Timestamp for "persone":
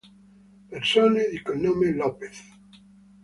0.71-1.27